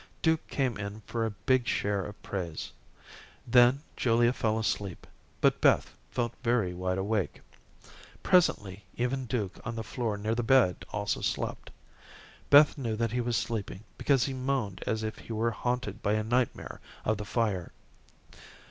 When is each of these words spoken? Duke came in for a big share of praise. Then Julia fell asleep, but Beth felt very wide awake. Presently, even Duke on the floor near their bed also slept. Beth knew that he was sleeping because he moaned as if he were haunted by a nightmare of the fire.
Duke 0.23 0.47
came 0.47 0.77
in 0.79 1.01
for 1.01 1.27
a 1.27 1.37
big 1.45 1.67
share 1.67 2.03
of 2.03 2.19
praise. 2.23 2.71
Then 3.45 3.83
Julia 3.95 4.33
fell 4.33 4.57
asleep, 4.57 5.05
but 5.41 5.61
Beth 5.61 5.93
felt 6.09 6.33
very 6.41 6.73
wide 6.73 6.97
awake. 6.97 7.41
Presently, 8.23 8.83
even 8.97 9.25
Duke 9.27 9.59
on 9.63 9.75
the 9.75 9.83
floor 9.83 10.17
near 10.17 10.33
their 10.33 10.41
bed 10.41 10.85
also 10.91 11.21
slept. 11.21 11.69
Beth 12.49 12.79
knew 12.79 12.95
that 12.95 13.11
he 13.11 13.21
was 13.21 13.37
sleeping 13.37 13.83
because 13.99 14.25
he 14.25 14.33
moaned 14.33 14.83
as 14.87 15.03
if 15.03 15.19
he 15.19 15.33
were 15.33 15.51
haunted 15.51 16.01
by 16.01 16.13
a 16.13 16.23
nightmare 16.23 16.81
of 17.05 17.17
the 17.17 17.23
fire. 17.23 17.71